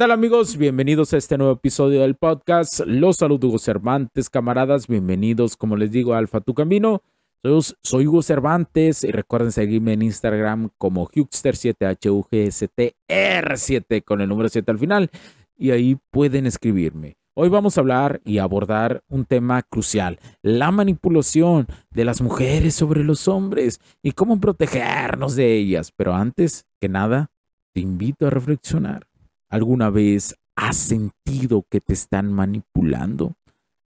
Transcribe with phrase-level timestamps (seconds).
[0.00, 0.56] Tal amigos?
[0.56, 2.80] Bienvenidos a este nuevo episodio del podcast.
[2.86, 4.88] Los saludo Hugo Cervantes, camaradas.
[4.88, 7.02] Bienvenidos, como les digo, a Alfa Tu Camino.
[7.42, 14.70] Soy, soy Hugo Cervantes y recuerden seguirme en Instagram como Hugster7HUGSTR7 con el número 7
[14.70, 15.10] al final
[15.58, 17.18] y ahí pueden escribirme.
[17.34, 23.04] Hoy vamos a hablar y abordar un tema crucial, la manipulación de las mujeres sobre
[23.04, 25.92] los hombres y cómo protegernos de ellas.
[25.94, 27.30] Pero antes que nada,
[27.74, 29.09] te invito a reflexionar.
[29.50, 33.34] ¿Alguna vez has sentido que te están manipulando?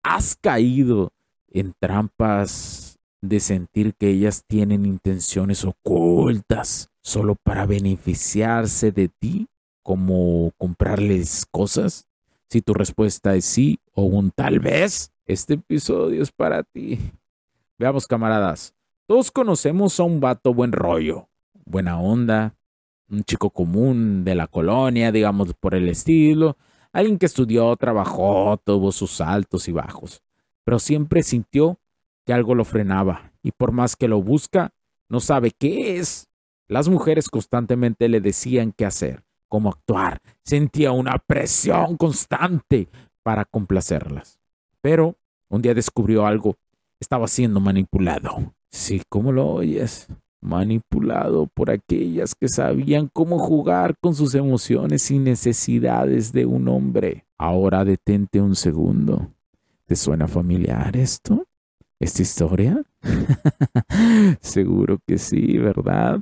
[0.01, 1.13] ¿Has caído
[1.47, 9.47] en trampas de sentir que ellas tienen intenciones ocultas solo para beneficiarse de ti,
[9.83, 12.07] como comprarles cosas?
[12.49, 16.97] Si tu respuesta es sí o un tal vez, este episodio es para ti.
[17.77, 18.73] Veamos, camaradas.
[19.05, 21.27] Todos conocemos a un vato buen rollo,
[21.63, 22.55] buena onda,
[23.13, 26.57] un chico común de la colonia, digamos por el estilo,
[26.91, 30.21] alguien que estudió, trabajó, tuvo sus altos y bajos,
[30.63, 31.79] pero siempre sintió
[32.25, 34.71] que algo lo frenaba y por más que lo busca,
[35.09, 36.27] no sabe qué es.
[36.67, 42.87] Las mujeres constantemente le decían qué hacer, cómo actuar, sentía una presión constante
[43.21, 44.39] para complacerlas.
[44.81, 45.15] Pero
[45.49, 46.55] un día descubrió algo,
[46.99, 48.53] estaba siendo manipulado.
[48.71, 50.07] Sí, ¿cómo lo oyes?
[50.43, 57.25] Manipulado por aquellas que sabían cómo jugar con sus emociones y necesidades de un hombre.
[57.37, 59.31] Ahora detente un segundo.
[59.85, 61.47] ¿Te suena familiar esto?
[61.99, 62.83] ¿Esta historia?
[64.41, 66.21] Seguro que sí, ¿verdad?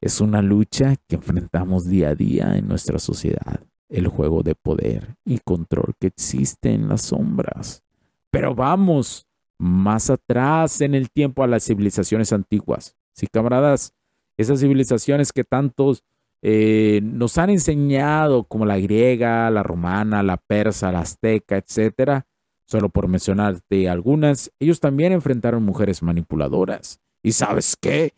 [0.00, 3.60] Es una lucha que enfrentamos día a día en nuestra sociedad.
[3.90, 7.82] El juego de poder y control que existe en las sombras.
[8.30, 9.26] Pero vamos
[9.58, 13.94] más atrás en el tiempo a las civilizaciones antiguas Sí, camaradas,
[14.36, 16.04] esas civilizaciones que tantos
[16.40, 22.28] eh, nos han enseñado, como la griega, la romana, la persa, la azteca, etcétera,
[22.64, 27.00] solo por mencionarte algunas, ellos también enfrentaron mujeres manipuladoras.
[27.20, 28.12] ¿Y sabes qué?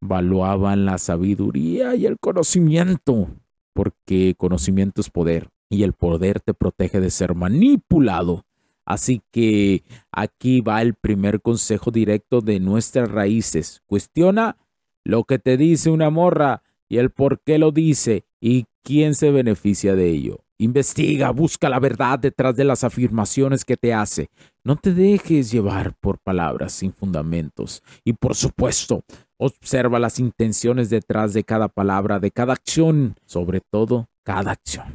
[0.00, 3.28] Valuaban la sabiduría y el conocimiento,
[3.72, 8.44] porque conocimiento es poder y el poder te protege de ser manipulado.
[8.84, 13.82] Así que aquí va el primer consejo directo de nuestras raíces.
[13.86, 14.56] Cuestiona
[15.04, 19.30] lo que te dice una morra y el por qué lo dice y quién se
[19.30, 20.40] beneficia de ello.
[20.58, 24.30] Investiga, busca la verdad detrás de las afirmaciones que te hace.
[24.62, 27.82] No te dejes llevar por palabras sin fundamentos.
[28.04, 29.02] Y por supuesto,
[29.38, 34.86] observa las intenciones detrás de cada palabra, de cada acción, sobre todo cada acción.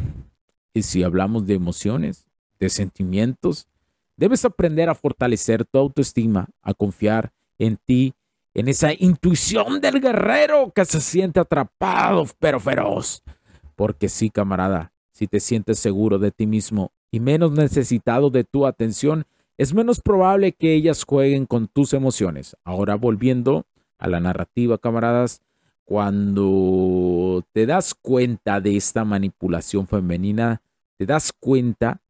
[0.73, 2.27] Y si hablamos de emociones,
[2.59, 3.67] de sentimientos,
[4.17, 8.15] Debes aprender a fortalecer tu autoestima, a confiar en ti,
[8.55, 13.21] en esa intuición del guerrero que se siente atrapado pero feroz.
[13.75, 18.65] Porque sí, camarada, si te sientes seguro de ti mismo y menos necesitado de tu
[18.65, 19.25] atención,
[19.55, 22.57] es menos probable que ellas jueguen con tus emociones.
[22.63, 23.67] Ahora volviendo
[23.99, 25.41] a la narrativa, camaradas,
[25.85, 30.63] cuando te das cuenta de esta manipulación femenina,
[30.97, 32.01] te das cuenta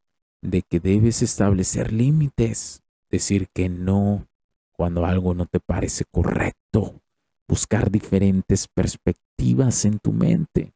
[0.50, 4.28] de que debes establecer límites, decir que no
[4.72, 7.02] cuando algo no te parece correcto,
[7.48, 10.72] buscar diferentes perspectivas en tu mente,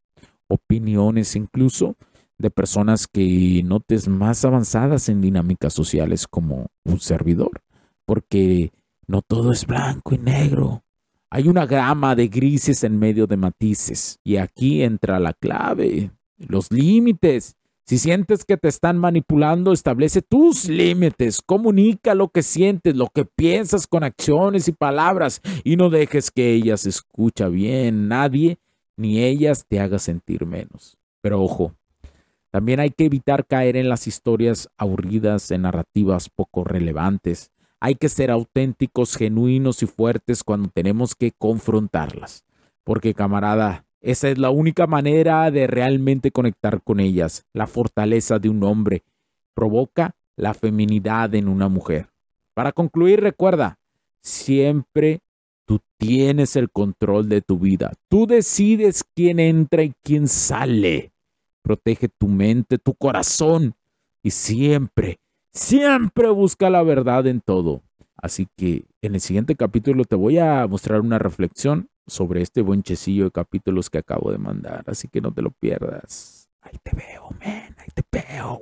[0.47, 1.95] opiniones incluso
[2.37, 7.61] de personas que notes más avanzadas en dinámicas sociales como un servidor,
[8.05, 8.71] porque
[9.07, 10.83] no todo es blanco y negro.
[11.29, 16.71] Hay una gama de grises en medio de matices, y aquí entra la clave, los
[16.71, 17.55] límites.
[17.85, 23.25] Si sientes que te están manipulando, establece tus límites, comunica lo que sientes, lo que
[23.25, 28.59] piensas con acciones y palabras, y no dejes que ellas escucha bien, nadie
[28.95, 30.97] ni ellas te haga sentir menos.
[31.21, 31.73] Pero ojo,
[32.51, 37.51] también hay que evitar caer en las historias aburridas, en narrativas poco relevantes.
[37.79, 42.45] Hay que ser auténticos, genuinos y fuertes cuando tenemos que confrontarlas.
[42.83, 47.45] Porque camarada, esa es la única manera de realmente conectar con ellas.
[47.53, 49.03] La fortaleza de un hombre
[49.53, 52.09] provoca la feminidad en una mujer.
[52.53, 53.79] Para concluir, recuerda,
[54.21, 55.21] siempre
[55.65, 57.93] tú tienes el control de tu vida.
[58.09, 61.11] Tú decides quién entra y quién sale
[61.61, 63.75] protege tu mente, tu corazón
[64.23, 65.19] y siempre,
[65.53, 67.81] siempre busca la verdad en todo.
[68.21, 73.25] Así que en el siguiente capítulo te voy a mostrar una reflexión sobre este bonchecillo
[73.25, 74.83] de capítulos que acabo de mandar.
[74.87, 76.49] Así que no te lo pierdas.
[76.61, 77.75] Ahí te veo, man.
[77.77, 78.61] Ahí te veo.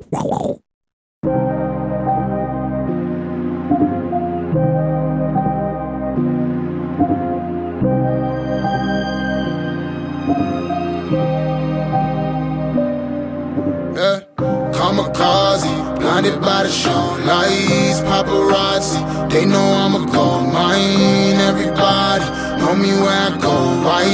[15.99, 19.29] Blinded by the show lights, paparazzi.
[19.29, 21.37] They know I'm a gold mine.
[21.37, 22.25] Everybody
[22.59, 23.53] know me where I go.
[23.85, 24.05] Why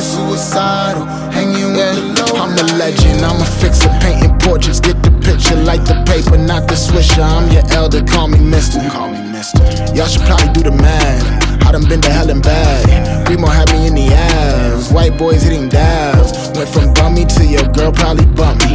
[0.00, 1.04] suicidal?
[1.30, 2.42] Hanging with the low.
[2.42, 3.24] I'm a legend.
[3.24, 4.80] I'm a fixer, painting portraits.
[4.80, 7.22] Get the picture, like the paper, not the swisher.
[7.22, 8.02] I'm your elder.
[8.02, 8.80] Call me Mister.
[8.90, 9.62] Call me Mister.
[9.94, 11.44] Y'all should probably do the math.
[11.66, 13.28] I done been to hell and back.
[13.28, 14.90] Remo had me in the ass.
[14.92, 16.32] White boys hitting dabs.
[16.56, 18.74] Went from bummy to your girl probably bump me.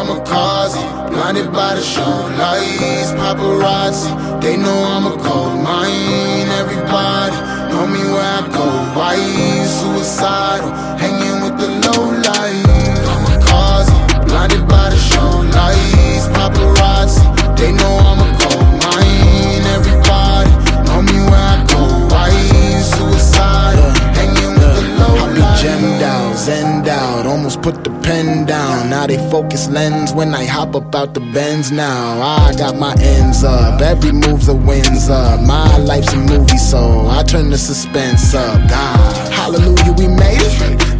[0.00, 0.80] kamikaze,
[1.10, 4.10] blinded by the show lights, paparazzi.
[4.40, 6.48] They know I'm a gold mine.
[6.60, 7.36] Everybody
[7.70, 8.66] know me where I go.
[8.96, 9.16] Why
[9.78, 10.70] suicidal,
[11.02, 12.64] hanging with the low light.
[13.06, 13.92] Kamikaze,
[14.26, 17.22] blinded by the show lights, paparazzi.
[17.58, 19.64] They know I'm a gold mine.
[19.76, 20.50] Everybody
[20.86, 21.82] know me where I go.
[22.12, 22.30] Why
[22.92, 25.60] suicidal, hanging with the low light.
[25.60, 27.99] Gemmed out, zen out, almost put the.
[29.00, 32.20] Now they focus lens when I hop up out the bends now.
[32.20, 35.40] I got my ends up, every move's a wins up.
[35.40, 38.60] My life's a movie, so I turn the suspense up.
[38.68, 40.99] God, hallelujah, we made it.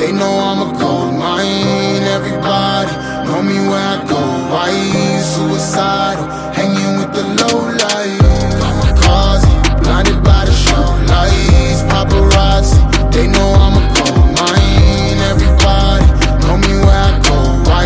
[0.00, 2.02] They know I'm a gold mine.
[2.16, 2.90] Everybody
[3.26, 4.16] know me where I go.
[4.50, 4.72] Why
[5.20, 6.24] suicidal?
[6.56, 8.18] Hanging with the low light.
[8.62, 9.52] Kamikaze,
[9.82, 11.82] blinded by the show lights.
[11.92, 12.80] Paparazzi,
[13.12, 15.20] they know I'm a gold mine.
[15.32, 16.06] Everybody
[16.48, 17.36] know me where I go.
[17.68, 17.84] Why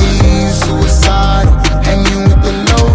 [0.62, 1.52] suicidal?
[1.82, 2.94] Hanging with the low